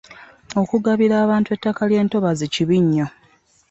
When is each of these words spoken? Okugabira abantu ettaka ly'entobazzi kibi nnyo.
Okugabira 0.61 1.15
abantu 1.25 1.49
ettaka 1.55 1.81
ly'entobazzi 1.89 2.45
kibi 2.53 2.77
nnyo. 2.83 3.07